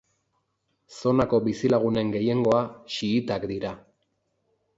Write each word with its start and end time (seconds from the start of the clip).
Zonako 0.99 1.39
bizilagunen 1.47 2.09
gehiengoa 2.17 2.63
xiitak 2.97 3.47
dira. 3.53 3.77